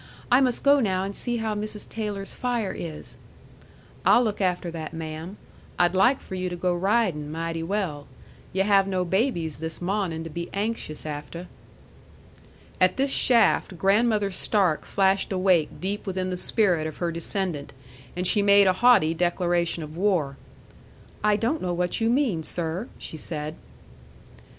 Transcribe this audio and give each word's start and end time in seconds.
I 0.31 0.41
must 0.41 0.63
go 0.63 0.79
now 0.79 1.03
and 1.03 1.15
see 1.15 1.37
how 1.37 1.53
Mrs. 1.53 1.87
Taylor's 1.87 2.33
fire 2.33 2.71
is." 2.73 3.17
"I'll 4.03 4.23
look 4.23 4.41
after 4.41 4.71
that, 4.71 4.95
ma'am. 4.95 5.37
I'd 5.77 5.93
like 5.93 6.19
for 6.19 6.33
yu' 6.33 6.49
to 6.49 6.55
go 6.55 6.73
ridin' 6.73 7.31
mighty 7.31 7.61
well. 7.61 8.07
Yu' 8.51 8.63
have 8.63 8.87
no 8.87 9.05
babies 9.05 9.57
this 9.57 9.79
mawnin' 9.79 10.23
to 10.23 10.29
be 10.31 10.49
anxious 10.55 11.05
after." 11.05 11.45
At 12.79 12.97
this 12.97 13.11
shaft, 13.11 13.77
Grandmother 13.77 14.31
Stark 14.31 14.85
flashed 14.85 15.31
awake 15.31 15.79
deep 15.79 16.07
within 16.07 16.31
the 16.31 16.35
spirit 16.35 16.87
of 16.87 16.97
her 16.97 17.11
descendant, 17.11 17.71
and 18.15 18.25
she 18.25 18.41
made 18.41 18.65
a 18.65 18.73
haughty 18.73 19.13
declaration 19.13 19.83
of 19.83 19.95
war. 19.95 20.35
"I 21.23 21.35
don't 21.35 21.61
know 21.61 21.75
what 21.75 22.01
you 22.01 22.09
mean, 22.09 22.41
sir," 22.41 22.87
she 22.97 23.17
said. 23.17 23.55